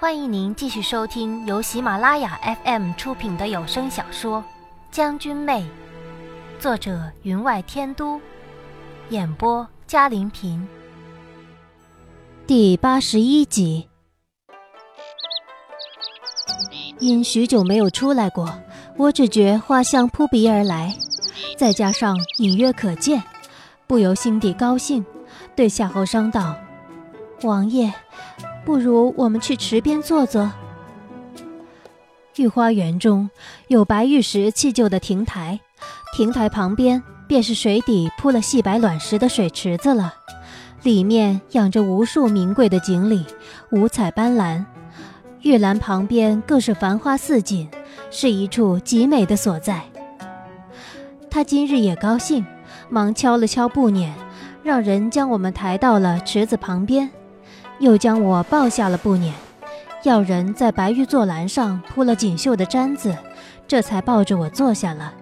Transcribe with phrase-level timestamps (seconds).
[0.00, 4.38] 欢迎您继续收听由喜马拉雅 FM 出品的有声小说
[4.90, 5.60] 《将军妹》，
[6.58, 8.18] 作者云外天都，
[9.10, 10.66] 演播嘉林平。
[12.46, 13.90] 第八十一集。
[16.98, 18.58] 因许久没有出来过，
[18.96, 20.96] 我只觉花香扑鼻而来，
[21.58, 23.22] 再加上隐约可见，
[23.86, 25.04] 不由心底高兴，
[25.54, 26.56] 对夏侯商道
[27.44, 27.92] ：“王爷。”
[28.64, 30.50] 不如我们去池边坐坐。
[32.36, 33.28] 御花园中
[33.68, 35.60] 有白玉石砌就的亭台，
[36.16, 40.14] 亭台旁边便是水底铺了细白卵石的水池子了，
[40.82, 43.24] 里面养着无数名贵的锦鲤，
[43.72, 44.64] 五彩斑斓。
[45.42, 47.68] 玉兰旁边更是繁花似锦，
[48.10, 49.82] 是一处极美的所在。
[51.30, 52.44] 他今日也高兴，
[52.88, 54.14] 忙敲了敲布帘，
[54.62, 57.10] 让人将我们抬到了池子旁边。
[57.80, 59.32] 又将我抱下了布辇，
[60.04, 63.16] 要人在白玉座栏上铺了锦绣的毡子，
[63.66, 65.14] 这才抱着我坐下了。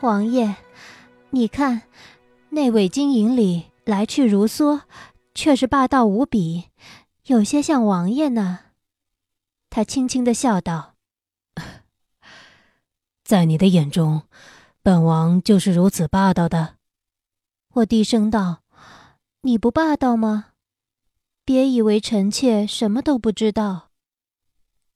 [0.00, 0.54] 王爷，
[1.30, 1.82] 你看，
[2.50, 4.82] 那位金银里来去如梭，
[5.34, 6.66] 却是霸道无比，
[7.26, 8.60] 有些像王爷呢。
[9.68, 10.94] 他轻轻的笑道
[13.24, 14.22] ：“在你的眼中，
[14.82, 16.76] 本王就是如此霸道的。”
[17.74, 18.62] 我低声道
[19.42, 20.46] ：“你不霸道吗？”
[21.50, 23.88] 别以为臣妾什么都不知道。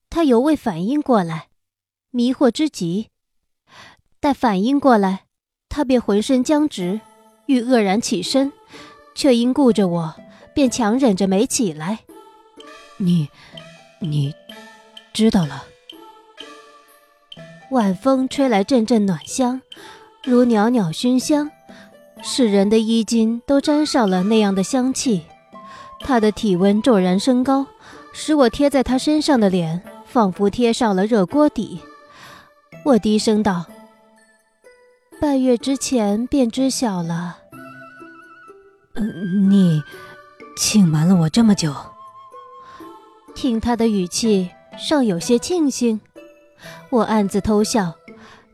[0.09, 1.49] 他犹未反应过来，
[2.13, 3.09] 迷惑之极。
[4.21, 5.25] 待反应过来，
[5.69, 7.01] 他便浑身僵直，
[7.47, 8.53] 欲愕然起身，
[9.17, 10.15] 却因顾着我，
[10.55, 12.05] 便强忍着没起来。
[12.99, 13.29] 你，
[13.99, 14.33] 你，
[15.13, 15.65] 知道了。
[17.73, 19.61] 晚风吹来阵阵暖香，
[20.23, 21.51] 如袅袅熏香，
[22.23, 25.25] 使人的衣襟都沾上了那样的香气。
[26.05, 27.67] 他的体温骤然升高，
[28.13, 31.81] 使我贴在他身上的脸仿佛贴上了热锅底。
[32.85, 33.65] 我低声道
[35.19, 37.39] ：“半月之前便知晓了。
[39.49, 39.83] ”“你
[40.57, 41.75] 轻瞒了我这么久。”
[43.35, 46.01] 听他的语气，尚有些庆幸。
[46.91, 47.95] 我暗自偷笑。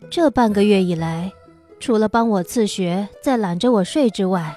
[0.08, 1.32] 这半个月以来，
[1.78, 4.56] 除了帮我刺穴、再揽着我睡之外，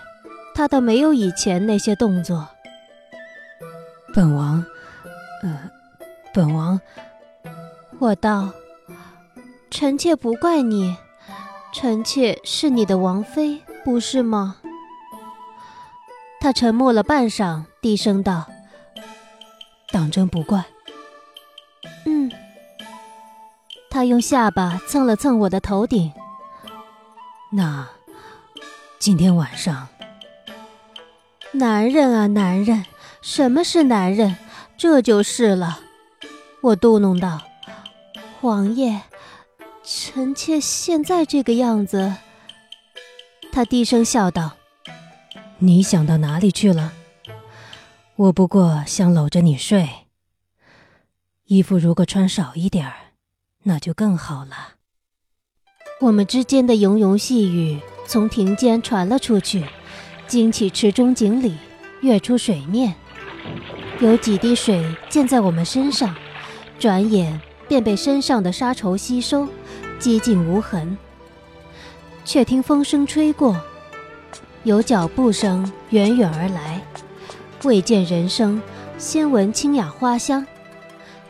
[0.56, 2.48] 他倒没有以前那些动作。
[4.14, 4.64] 本王，
[5.42, 5.72] 呃，
[6.32, 6.80] 本王，
[7.98, 8.52] 我道，
[9.72, 10.96] 臣妾不怪你，
[11.74, 14.58] 臣妾是你的王妃，不是吗？
[16.40, 18.46] 他沉默了半晌，低声道
[19.92, 20.64] ：“当真不怪。”
[22.06, 22.32] 嗯。
[23.90, 26.14] 他用下巴蹭了蹭我的头顶。
[27.52, 27.88] 那，
[29.00, 29.88] 今天晚上，
[31.54, 32.86] 男人啊，男人。
[33.24, 34.36] 什么是男人？
[34.78, 35.80] 这就是了。
[36.62, 37.42] 我嘟哝道
[38.42, 39.02] ：“王爷，
[39.82, 42.16] 臣妾现在这个样子。”
[43.54, 44.58] 他低声笑道
[45.60, 46.92] ：“你想到哪里去了？
[48.18, 49.88] 我不过想搂着你睡。
[51.46, 52.94] 衣服如果穿少一点儿，
[53.64, 54.74] 那就更好了。”
[56.02, 59.66] 我们之间的融融细语从庭间传了出去，
[60.28, 61.56] 惊起池中锦鲤，
[62.02, 62.94] 跃出水面。
[64.00, 66.16] 有几滴水溅在我们身上，
[66.80, 69.48] 转眼便被身上的沙绸吸收，
[70.00, 70.98] 几近无痕。
[72.26, 73.56] 却听风声吹过，
[74.64, 76.82] 有脚步声远远而来，
[77.64, 78.62] 未见人声，
[78.98, 80.46] 先闻清雅花香。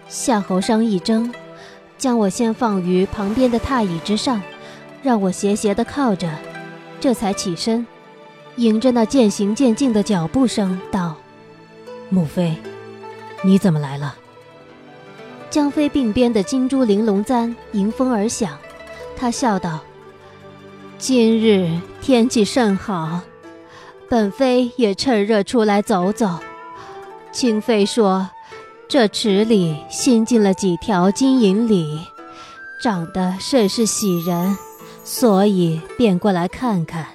[0.07, 1.33] 夏侯商一怔，
[1.97, 4.41] 将我先放于旁边的榻椅之上，
[5.01, 6.29] 让我斜斜地靠着，
[6.99, 7.87] 这才起身，
[8.57, 11.17] 迎着那渐行渐近的脚步声道。
[12.13, 12.55] 母妃，
[13.41, 14.15] 你怎么来了？
[15.49, 18.55] 江妃鬓边的金珠玲珑簪迎风而响，
[19.17, 19.79] 她笑道
[20.99, 23.21] ：“今日天气甚好，
[24.07, 26.37] 本妃也趁热出来走走。
[27.31, 28.29] 清妃说，
[28.87, 31.99] 这池里新进了几条金银鲤，
[32.79, 34.55] 长得甚是喜人，
[35.03, 37.07] 所以便过来看看。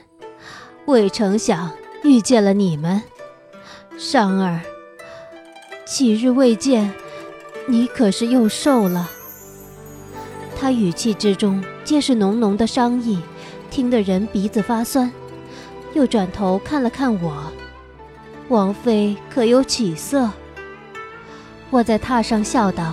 [0.87, 1.71] 未成想
[2.03, 3.01] 遇见了你们，
[3.97, 4.61] 商儿。”
[5.91, 6.93] 几日未见，
[7.67, 9.11] 你可是又瘦了。
[10.55, 13.19] 他语气之中皆是浓浓的伤意，
[13.71, 15.11] 听得人鼻子发酸。
[15.95, 17.51] 又转头看了看我，
[18.49, 20.31] 王妃可有起色？
[21.71, 22.93] 我在榻上笑道：“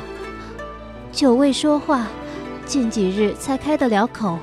[1.11, 2.07] 久未说话，
[2.65, 4.39] 近几日才开得了口，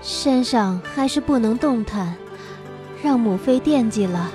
[0.00, 2.14] 身上还是不能动弹，
[3.02, 4.30] 让母妃惦记了。”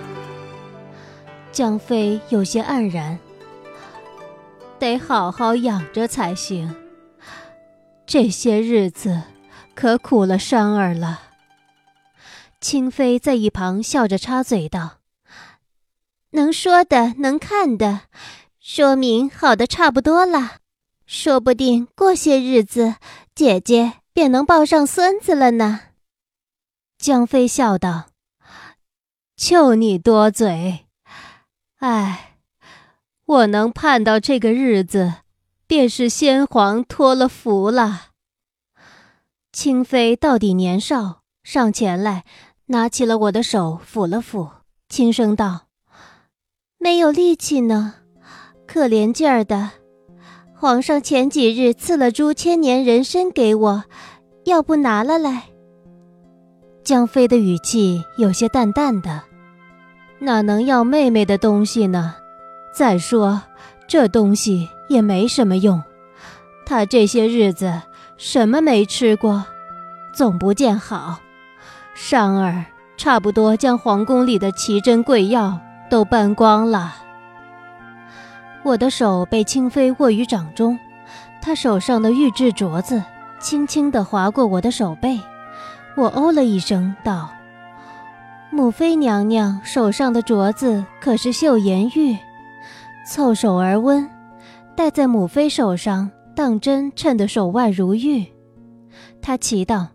[1.53, 3.17] 江妃有些黯然。
[4.81, 6.75] 得好好养着才行。
[8.07, 9.21] 这些日子
[9.75, 11.21] 可苦了山儿了。
[12.59, 14.97] 清妃在一旁笑着插嘴道
[16.31, 18.01] ：“能说的，能看的，
[18.59, 20.53] 说明好的差不多了。
[21.05, 22.95] 说不定过些日子，
[23.35, 25.81] 姐姐便能抱上孙子了呢。”
[26.97, 28.07] 江妃笑道
[29.37, 30.87] ：“就你多嘴，
[31.77, 32.30] 哎，
[33.31, 35.13] 我能盼到这个日子。”
[35.71, 38.07] 便是先皇托了福了。
[39.53, 42.25] 清妃到底年少，上前来，
[42.65, 44.49] 拿起了我的手，抚了抚，
[44.89, 45.67] 轻声道
[46.77, 47.93] ：“没有力气呢，
[48.67, 49.71] 可怜劲儿的。
[50.53, 53.85] 皇上前几日赐了株千年人参给我，
[54.43, 55.43] 要不拿了来？”
[56.83, 59.23] 江妃的语气有些淡淡的
[60.19, 62.15] ：“哪能要妹妹的东西呢？
[62.73, 63.41] 再说
[63.87, 65.81] 这东西……”也没什么用，
[66.65, 67.81] 他这些日子
[68.17, 69.45] 什么没吃过，
[70.11, 71.19] 总不见好。
[71.93, 72.65] 尚儿
[72.97, 75.57] 差不多将皇宫里的奇珍贵药
[75.89, 76.93] 都搬光了。
[78.63, 80.77] 我的手被清妃握于掌中，
[81.41, 83.01] 她手上的玉质镯子
[83.39, 85.21] 轻轻地划过我的手背，
[85.95, 87.29] 我哦了一声，道
[88.51, 92.17] ：“母妃娘娘手上的镯子可是岫岩玉，
[93.05, 94.09] 凑手而温。”
[94.75, 98.25] 戴在母妃手上，当真衬得手腕如玉。
[99.21, 99.89] 他奇道：“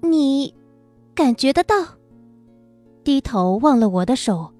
[0.00, 0.54] 你
[1.14, 1.74] 感觉得到？”
[3.02, 4.52] 低头望了我的手，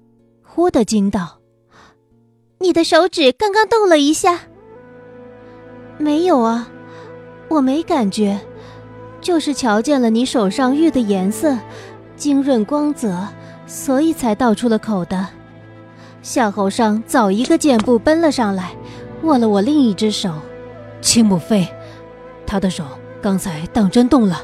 [0.43, 1.39] 忽地惊道
[2.59, 4.41] ：“你的手指刚刚动了一下。
[5.97, 6.67] ”“没有啊，
[7.49, 8.39] 我没感觉，
[9.21, 11.57] 就是瞧见了你手上玉的颜色，
[12.17, 13.27] 晶润光泽，
[13.65, 15.27] 所以才道出了口的。”
[16.25, 18.71] 夏侯尚早一个箭步奔了上来。
[19.21, 20.33] 握了我另一只手，
[20.99, 21.67] 青母妃，
[22.47, 22.83] 他的手
[23.21, 24.41] 刚才当真动了。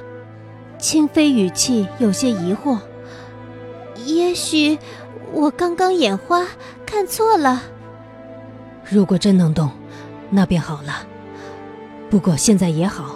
[0.78, 2.78] 清妃语气有些疑惑，
[4.06, 4.78] 也许
[5.34, 6.46] 我刚刚眼花
[6.86, 7.64] 看错了。
[8.88, 9.72] 如果真能动，
[10.30, 11.08] 那便好了。
[12.12, 13.16] 不过现在也好，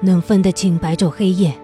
[0.00, 1.54] 能分得清白昼黑夜，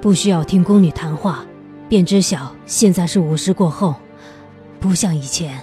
[0.00, 1.44] 不需要听宫女谈话，
[1.90, 3.94] 便知晓现在是午时过后，
[4.80, 5.60] 不像以前。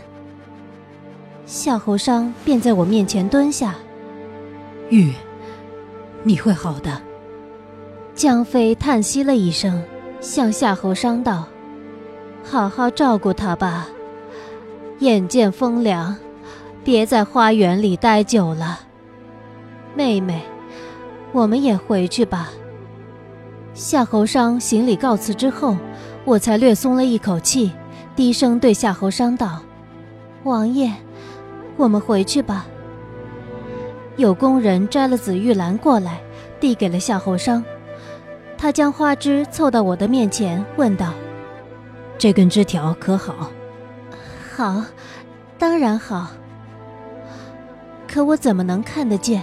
[1.46, 3.76] 夏侯商便在我面前蹲下。
[4.90, 5.14] 玉，
[6.24, 7.02] 你会好的。
[8.16, 9.84] 江妃叹息了一声，
[10.22, 11.46] 向夏侯商道
[12.44, 13.88] ：“好好照顾他吧。
[15.00, 16.16] 眼见风凉，
[16.84, 18.80] 别在花园里待久了。
[19.96, 20.42] 妹妹，
[21.32, 22.52] 我们也回去吧。”
[23.74, 25.76] 夏侯商行礼告辞之后，
[26.24, 27.72] 我才略松了一口气，
[28.16, 29.62] 低声对夏侯商道
[30.44, 30.92] ：“王爷。”
[31.76, 32.68] 我们回去吧。
[34.16, 36.22] 有工人摘了紫玉兰过来，
[36.60, 37.64] 递给了夏侯商。
[38.58, 41.12] 他将花枝凑到我的面前，问道
[42.20, 43.50] ：“这根枝条可好
[44.56, 44.84] ？”“好，
[45.58, 46.28] 当然好。”
[48.08, 49.42] 可我怎么能看得见？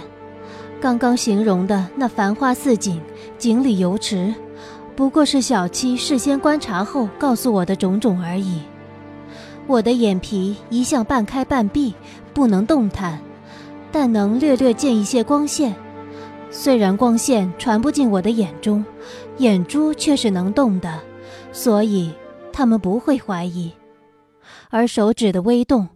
[0.79, 3.01] 刚刚形容的那繁花似锦、
[3.37, 4.33] 锦里游池，
[4.95, 8.61] 不过是小七事先观察后告诉我的种种而已。
[9.67, 11.93] 我的眼皮一向半开半闭。
[12.33, 13.19] 不能动弹，
[13.91, 15.75] 但能略略见一些光线。
[16.49, 18.85] 虽然光线传不进我的眼中，
[19.39, 20.97] 眼珠却是能动的，
[21.51, 22.09] 所以
[22.53, 23.69] 他们不会怀疑。
[24.69, 25.89] 而手指的微动，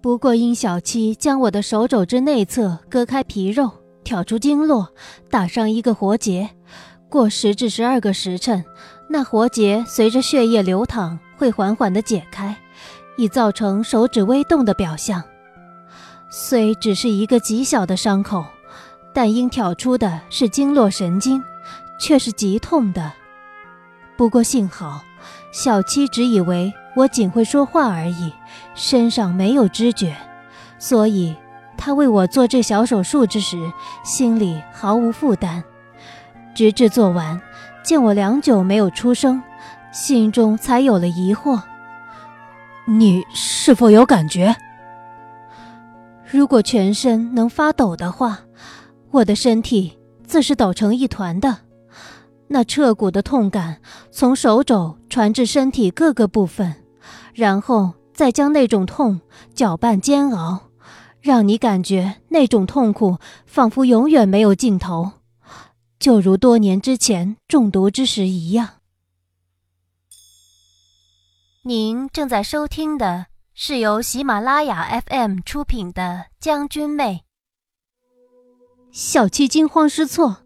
[0.00, 3.70] 不过因小七将我的手肘之内侧割开皮肉，
[4.02, 4.88] 挑出经络，
[5.28, 6.48] 打上一个活结。
[7.12, 8.64] 过十至十二个时辰，
[9.06, 12.56] 那活结随着血液流淌，会缓缓地解开，
[13.18, 15.22] 以造成手指微动的表象。
[16.30, 18.46] 虽只是一个极小的伤口，
[19.12, 21.44] 但因挑出的是经络神经，
[22.00, 23.12] 却是极痛的。
[24.16, 25.02] 不过幸好，
[25.52, 28.32] 小七只以为我仅会说话而已，
[28.74, 30.16] 身上没有知觉，
[30.78, 31.36] 所以
[31.76, 33.70] 他为我做这小手术之时，
[34.02, 35.62] 心里毫无负担。
[36.54, 37.40] 直至做完，
[37.82, 39.42] 见我良久没有出声，
[39.92, 41.60] 心中才有了疑惑：
[42.86, 44.54] 你是否有感觉？
[46.30, 48.40] 如果全身能发抖的话，
[49.10, 51.58] 我的身体自是抖成一团的。
[52.48, 53.78] 那彻骨的痛感
[54.10, 56.74] 从手肘传至身体各个部分，
[57.34, 59.20] 然后再将那种痛
[59.54, 60.60] 搅拌煎熬，
[61.20, 63.16] 让你感觉那种痛苦
[63.46, 65.12] 仿佛永远没有尽头，
[66.02, 68.80] 就如多年之前中毒之时一样。
[71.62, 73.26] 您正在收听的。
[73.54, 76.02] 是由喜马拉雅 FM 出品的
[76.40, 77.22] 《将军妹》。
[78.90, 80.38] 小七惊慌失措：“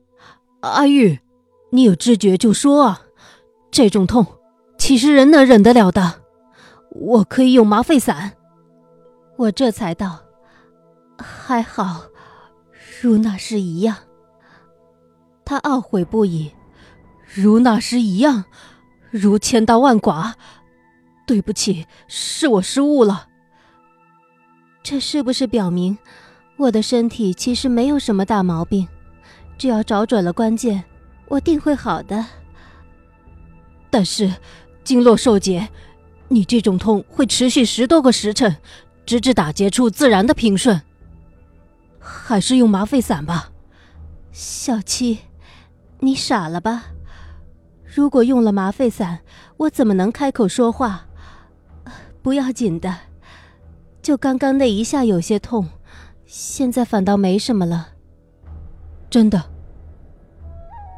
[0.61, 1.21] 阿玉，
[1.71, 3.03] 你有知觉就说啊！
[3.71, 4.27] 这种痛，
[4.77, 6.23] 岂是人能忍得了的？
[6.91, 8.37] 我可以用麻沸散。”
[9.39, 10.25] 我这才道
[11.17, 12.07] ：“还好，
[13.01, 13.97] 如那时一样。”
[15.47, 16.51] 他懊悔不已
[17.33, 18.45] ：“如那时一样，
[19.11, 20.35] 如千刀万剐。”
[21.25, 23.29] 对不起，是我失误了。
[24.83, 25.97] 这是不是表明
[26.57, 28.87] 我的身体其实没有什么大毛病？
[29.57, 30.85] 只要找准了关键，
[31.27, 32.25] 我定会好的。
[33.89, 34.33] 但是
[34.85, 35.69] 经络受结，
[36.29, 38.57] 你这种痛会持续十多个时辰，
[39.05, 40.81] 直至打结处自然的平顺。
[41.99, 43.51] 还是用麻沸散吧。
[44.31, 45.19] 小七，
[46.01, 46.85] 你傻了吧？
[47.85, 49.21] 如果用了麻沸散，
[49.57, 51.07] 我怎么能开口说话？
[52.23, 52.95] 不要紧的，
[54.03, 55.69] 就刚刚那一下有些痛，
[56.27, 57.89] 现在反倒没什么了。
[59.09, 59.43] 真的，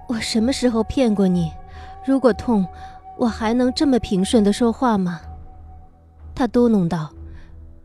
[0.08, 1.52] 我什么时候骗过你？
[2.06, 2.66] 如果痛，
[3.18, 5.20] 我还能这么平顺的说话吗？
[6.34, 7.10] 他嘟哝道：“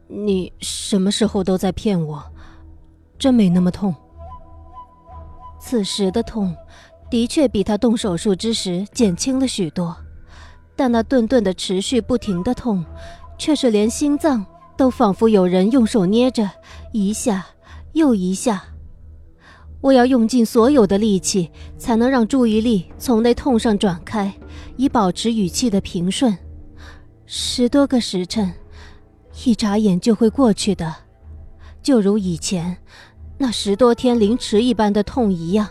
[0.08, 2.24] 你什么时候都在骗我，
[3.20, 3.94] 真没那么痛。”
[5.60, 6.56] 此时的痛，
[7.14, 9.96] 的确比他动手术之时减轻了许多，
[10.76, 12.84] 但那顿顿的持续不停的痛。
[13.38, 14.44] 却是连心脏
[14.76, 16.50] 都仿佛有人用手捏着，
[16.92, 17.46] 一下
[17.92, 18.64] 又一下。
[19.80, 24.34] 我要用尽所有的力气，才能让注意力从那痛上转开，
[24.76, 26.36] 以保持语气的平顺。
[27.28, 28.52] 十多个时辰，
[29.46, 30.92] 一眨眼就会过去的，
[31.84, 32.76] 就如以前
[33.38, 35.68] 那十多天凌迟一般的痛一样，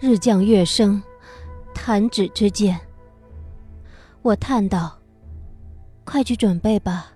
[0.00, 1.02] 日降月升，
[1.74, 2.80] 弹指之间。
[4.22, 4.96] 我叹道。
[6.02, 7.12] 快去准备吧，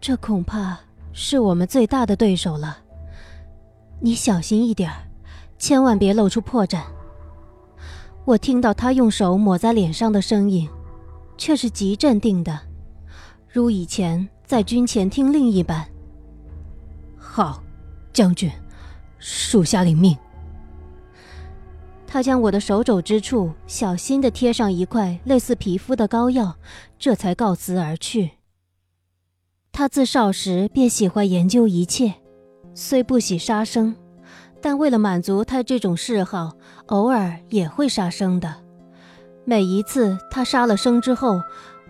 [0.00, 0.78] 这恐怕
[1.12, 2.78] 是我们最大的对手了。
[3.98, 4.92] 你小心一点
[5.58, 6.80] 千万别露出破绽。
[8.24, 10.68] 我听到他用手抹在脸上的声音，
[11.36, 12.60] 却是极镇定的，
[13.48, 15.84] 如以前在军前听令一般。
[17.16, 17.60] 好，
[18.12, 18.48] 将军，
[19.18, 20.16] 属下领命。
[22.10, 26.56] 他将我的手肘之处小心地贴上一块类似皮肤的膏药，
[26.98, 28.30] 这才告辞而去。
[29.70, 32.14] 他自少时便喜欢研究一切，
[32.74, 33.94] 虽不喜杀生，
[34.62, 36.52] 但为了满足他这种嗜好，
[36.86, 38.54] 偶尔也会杀生的。
[39.44, 41.42] 每一次他杀了生之后，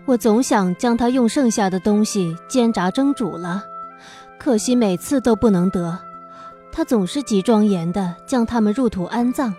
[0.05, 3.63] 我总想将他用剩下的东西煎炸蒸煮了，
[4.37, 5.97] 可惜每次都不能得。
[6.73, 9.55] 他总是极庄严地将他们入土安葬。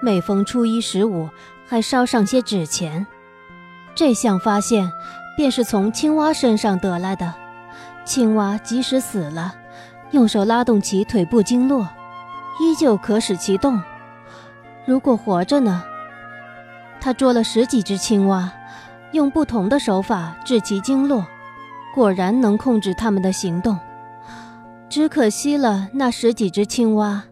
[0.00, 1.28] 每逢初一十五，
[1.66, 3.06] 还烧上些纸钱。
[3.94, 4.92] 这项发现，
[5.36, 7.34] 便是从青蛙身上得来的。
[8.04, 9.54] 青蛙即使死了，
[10.10, 11.88] 用手拉动其腿部经络，
[12.60, 13.82] 依旧可使其动。
[14.84, 15.82] 如果活着呢？
[17.00, 18.52] 他捉了十几只青蛙，
[19.12, 21.26] 用不同的手法治其经络，
[21.94, 23.78] 果然能控制它们的行动。
[24.88, 27.24] 只可惜了那十几只青蛙，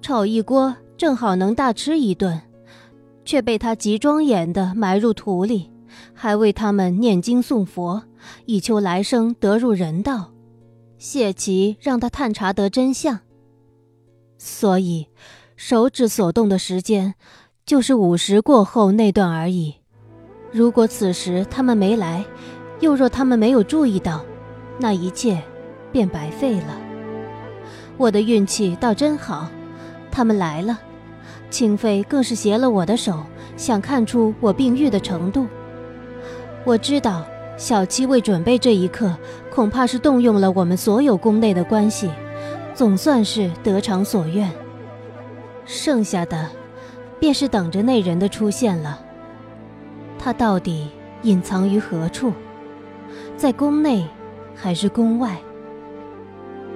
[0.00, 0.74] 炒一锅。
[0.98, 2.42] 正好能大吃一顿，
[3.24, 5.70] 却被他极庄严地埋入土里，
[6.12, 8.02] 还为他们念经诵佛，
[8.46, 10.32] 以求来生得入人道。
[10.98, 13.20] 谢奇让他探查得真相，
[14.38, 15.06] 所以
[15.54, 17.14] 手指所动的时间，
[17.64, 19.76] 就是午时过后那段而已。
[20.50, 22.24] 如果此时他们没来，
[22.80, 24.24] 又若他们没有注意到，
[24.80, 25.40] 那一切
[25.92, 26.76] 便白费了。
[27.96, 29.48] 我的运气倒真好，
[30.10, 30.80] 他们来了。
[31.50, 33.24] 清妃更是携了我的手，
[33.56, 35.46] 想看出我病愈的程度。
[36.64, 37.24] 我知道
[37.56, 39.16] 小七为准备这一刻，
[39.50, 42.10] 恐怕是动用了我们所有宫内的关系，
[42.74, 44.50] 总算是得偿所愿。
[45.64, 46.48] 剩下的，
[47.18, 49.00] 便是等着那人的出现了。
[50.18, 50.88] 他到底
[51.22, 52.32] 隐藏于何处？
[53.36, 54.06] 在宫内，
[54.54, 55.38] 还是宫外？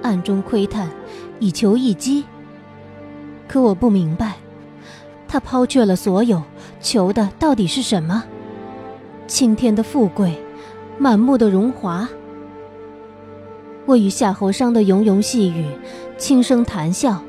[0.01, 0.89] 暗中窥探，
[1.39, 2.25] 以求一击。
[3.47, 4.33] 可我不明白。
[5.33, 6.43] 他抛却了所有，
[6.79, 8.23] 求的到底是什么？
[9.25, 10.37] 青天的富贵，
[10.99, 12.07] 满目的荣华。
[13.87, 15.65] 我与夏侯商的融融细语，
[16.19, 17.19] 轻声谈笑，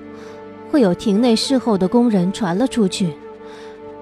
[0.70, 3.14] 会有庭内侍候的宫人传了出去，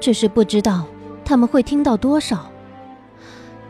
[0.00, 0.84] 只是不知道
[1.24, 2.50] 他们会听到多少。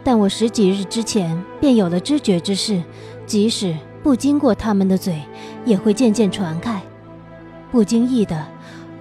[0.03, 2.83] 但我十几日之前便有了知觉之事，
[3.27, 5.21] 即使不经过他们的嘴，
[5.67, 6.81] 也会渐渐传开，
[7.71, 8.47] 不经意的。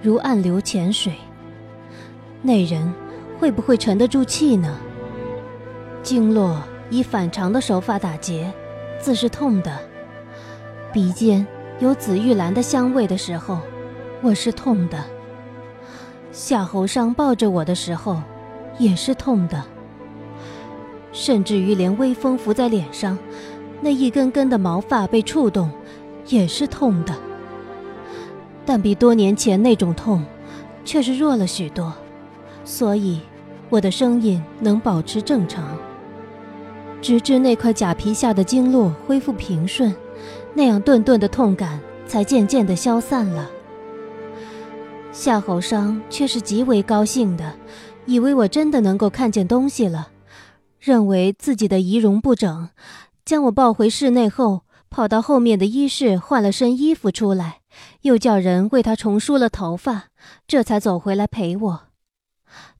[0.02, 1.14] 如暗流潜水，
[2.42, 2.92] 那人
[3.38, 4.76] 会不会沉得住气呢？
[6.02, 8.52] 经络以反常的手法打结，
[8.98, 9.70] 自是痛的；
[10.92, 11.46] 鼻尖
[11.78, 13.60] 有紫玉兰的香味的时候，
[14.20, 14.98] 我是痛的；
[16.32, 18.20] 夏侯尚抱着我的时候，
[18.78, 19.58] 也是痛的；
[21.12, 23.16] 甚至于连微风拂在脸上，
[23.80, 25.70] 那一根根的毛发被触动，
[26.26, 27.14] 也是痛的。
[28.64, 30.24] 但比多年前那种痛，
[30.84, 31.92] 却是弱了许多，
[32.64, 33.20] 所以
[33.68, 35.76] 我的声音能保持正常。
[37.00, 39.92] 直至那块假皮下的经络恢复平顺，
[40.54, 43.50] 那样顿顿的痛感才渐渐的消散了。
[45.10, 47.54] 夏侯商却是极为高兴的，
[48.06, 50.10] 以为我真的能够看见东西了，
[50.78, 52.68] 认为自己的仪容不整，
[53.24, 57.61] 将我抱回室内后，跑到后面的衣室换了身衣服出来。
[58.02, 60.04] 又叫人为他重梳了头发，
[60.46, 61.82] 这才走回来陪我。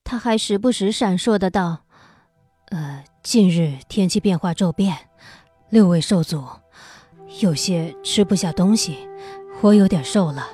[0.05, 1.85] 他还时不时闪烁的道
[2.71, 4.97] ：“呃，近日天气变化骤变，
[5.71, 6.45] 六味受阻，
[7.41, 9.09] 有些吃不下东西，
[9.61, 10.49] 我有点瘦了。”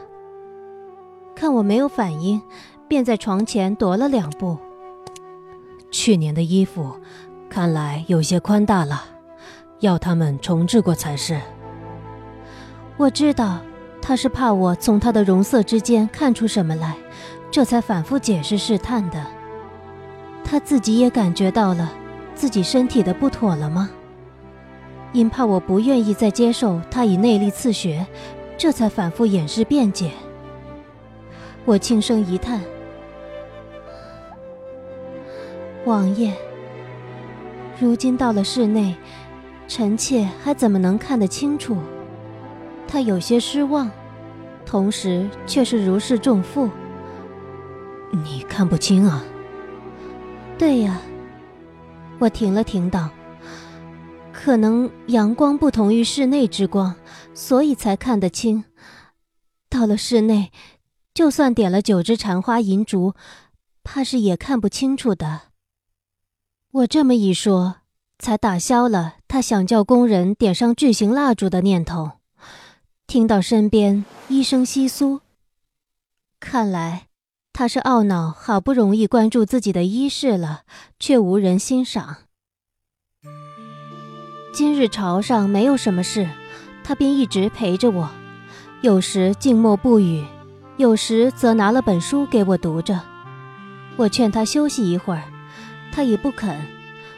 [1.35, 2.43] 看我没有反应，
[2.89, 4.59] 便在床前踱了两步。
[5.91, 7.01] 去年的衣服，
[7.49, 9.05] 看来有些宽大了，
[9.81, 11.41] 要他们重制过才是。
[12.97, 13.61] 我知道。
[14.01, 16.97] 他是怕我从他的容色之间看出什么来，
[17.51, 19.25] 这才反复解释试探的。
[20.45, 21.93] 他自己也感觉到了
[22.35, 23.91] 自己身体的不妥了吗？
[25.13, 28.07] 因怕我不愿意再接受他以内力刺穴，
[28.57, 30.11] 这才反复掩饰辩解。
[31.65, 32.61] 我轻声一叹
[35.85, 36.33] ：“王爷，
[37.79, 38.95] 如今到了室内，
[39.67, 41.77] 臣妾还怎么能看得清楚？”
[42.89, 43.89] 他有些失望。
[44.67, 46.69] 同时却是如释重负。
[48.11, 49.25] 你看不清啊？
[50.59, 51.01] 对呀。
[52.19, 53.09] 我停了停道
[54.31, 56.95] ：“可能阳光不同于室内之光，
[57.33, 58.65] 所以才看得清。
[59.71, 60.53] 到了室内，
[61.15, 63.15] 就算点了九支缠花银烛，
[63.83, 65.43] 怕是也看不清楚的。”
[66.73, 67.77] 我这么一说，
[68.19, 72.18] 才打消了他想叫工人点上巨型蜡烛的念头。
[73.09, 75.21] 听到身边一声窸窣，
[76.39, 77.07] 看来
[77.55, 80.61] 他是懊恼，好不容易关注自己的衣饰了，
[81.01, 82.19] 却无人欣赏。
[84.53, 86.29] 今日朝上没有什么事，
[86.85, 88.11] 他便一直陪着我，
[88.83, 90.23] 有时静默不语，
[90.77, 93.01] 有时则拿了本书给我读着。
[93.97, 95.23] 我劝他休息一会儿，
[95.91, 96.61] 他也不肯，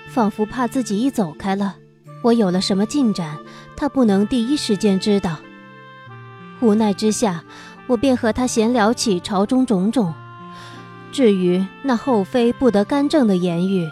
[0.09, 1.75] 仿佛怕自己一走开了，
[2.23, 3.41] 我有了什么进展，
[3.77, 5.41] 他不能第一时间知道。
[6.61, 7.43] 无奈之下，
[7.87, 10.13] 我便和他闲聊起朝中种种。
[11.13, 13.91] 至于那后妃不得干政的言语，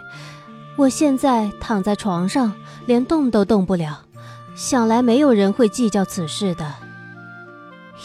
[0.77, 2.53] 我现在躺在床上，
[2.87, 4.05] 连动都动不了。
[4.55, 6.75] 想来没有人会计较此事的。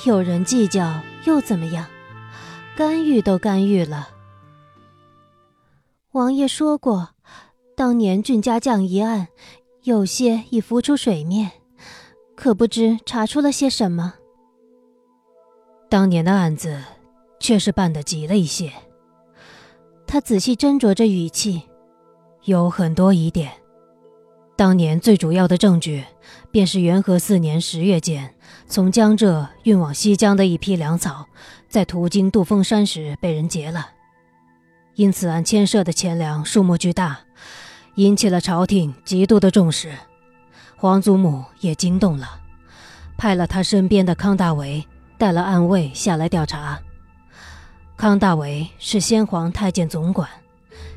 [0.05, 1.85] 有人计较又怎么样？
[2.75, 4.09] 干预都干预了。
[6.13, 7.09] 王爷说过，
[7.75, 9.27] 当年俊家将一案，
[9.83, 11.51] 有些已浮出水面，
[12.35, 14.15] 可不知查出了些什么。
[15.93, 16.81] 当年的案子，
[17.39, 18.71] 确实办得急了一些。
[20.07, 21.61] 他仔细斟酌着语气，
[22.45, 23.51] 有很多疑点。
[24.55, 26.03] 当年最主要的证据，
[26.49, 28.33] 便是元和四年十月间，
[28.67, 31.27] 从江浙运往西江的一批粮草，
[31.69, 33.91] 在途经杜峰山时被人劫了。
[34.95, 37.19] 因此案牵涉的钱粮数目巨大，
[37.97, 39.93] 引起了朝廷极度的重视。
[40.75, 42.41] 皇祖母也惊动了，
[43.15, 44.83] 派了他身边的康大为。
[45.17, 46.79] 带了暗卫下来调查。
[47.95, 50.27] 康大为是先皇太监总管，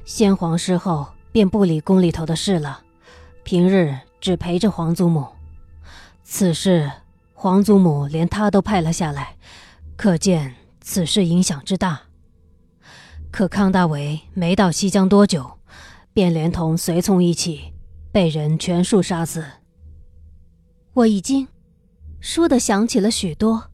[0.04, 2.80] 先皇逝后便不理宫里头的事了，
[3.44, 5.26] 平日只陪着皇祖母。
[6.24, 6.90] 此事
[7.34, 9.36] 皇祖母连他都派了下来，
[9.96, 12.00] 可见此事影响之大。
[13.30, 15.58] 可康大为没到西江多久，
[16.12, 17.74] 便连同随从一起
[18.10, 19.44] 被人全数杀死。
[20.94, 21.46] 我已经
[22.18, 23.70] 说的想起了许多。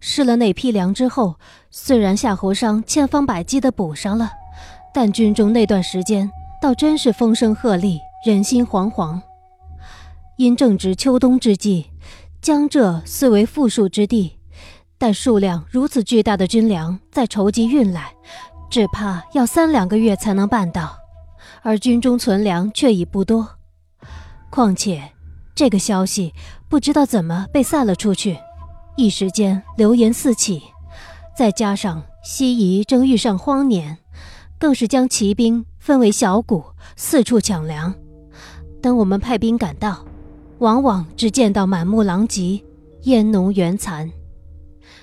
[0.00, 1.36] 失了那批粮之后，
[1.70, 4.30] 虽然夏侯商千方百计地补上了，
[4.94, 6.30] 但军中那段时间
[6.60, 9.20] 倒真是风声鹤唳，人心惶惶。
[10.36, 11.90] 因正值秋冬之际，
[12.42, 14.38] 江浙虽为富庶之地，
[14.98, 18.12] 但数量如此巨大的军粮再筹集运来，
[18.70, 20.96] 只怕要三两个月才能办到，
[21.62, 23.48] 而军中存粮却已不多。
[24.50, 25.12] 况且，
[25.54, 26.34] 这个消息
[26.68, 28.38] 不知道怎么被散了出去。
[28.96, 30.62] 一时间流言四起，
[31.36, 33.98] 再加上西夷正遇上荒年，
[34.58, 36.64] 更是将骑兵分为小股，
[36.96, 37.94] 四处抢粮。
[38.80, 40.02] 等我们派兵赶到，
[40.58, 42.64] 往往只见到满目狼藉，
[43.02, 44.10] 烟浓缘残。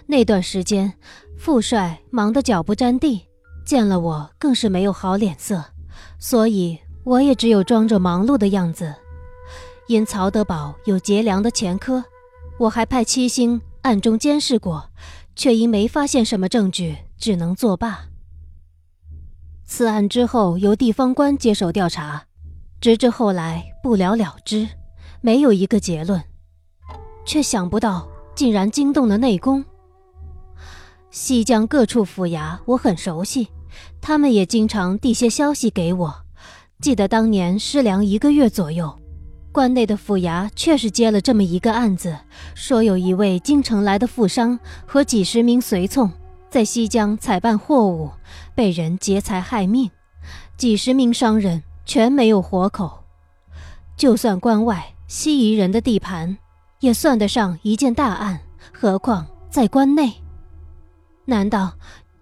[0.07, 0.93] 那段时间，
[1.37, 3.27] 副帅忙得脚不沾地，
[3.63, 5.63] 见了我更是没有好脸色，
[6.17, 8.95] 所以我也只有装着忙碌的样子。
[9.87, 12.03] 因曹德宝有劫粮的前科，
[12.57, 14.89] 我还派七星暗中监视过，
[15.35, 18.05] 却因没发现什么证据，只能作罢。
[19.65, 22.25] 此案之后由地方官接手调查，
[22.79, 24.69] 直至后来不了了之，
[25.19, 26.23] 没有一个结论。
[27.25, 29.63] 却想不到竟然惊动了内宫。
[31.11, 33.49] 西江各处府衙我很熟悉，
[33.99, 36.25] 他们也经常递些消息给我。
[36.79, 38.97] 记得当年失粮一个月左右。
[39.53, 42.17] 关内的府衙确实接了这么一个案子，
[42.55, 46.11] 说有一位京城来的富商和几十名随从
[46.49, 48.09] 在西江采办货物，
[48.55, 49.91] 被人劫财害命，
[50.57, 53.03] 几十名商人全没有活口。
[53.95, 56.35] 就算关外西夷人的地盘，
[56.79, 58.41] 也算得上一件大案，
[58.73, 60.15] 何况在关内？
[61.25, 61.73] 难道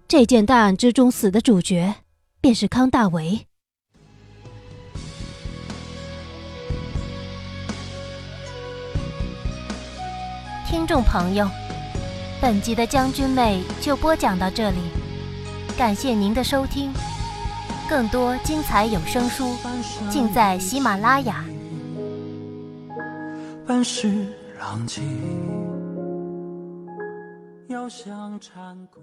[0.05, 1.95] 这件大案之中死的主角
[2.41, 3.47] 便是康大为？
[10.71, 11.45] 听众朋友，
[12.41, 14.77] 本集的将军妹就播讲到这里，
[15.77, 16.93] 感谢您的收听。
[17.89, 19.53] 更多精彩有声书
[20.09, 21.43] 尽在喜马拉雅。
[23.67, 24.25] 半世
[24.57, 25.01] 狼藉，
[27.67, 29.01] 遥想禅谷。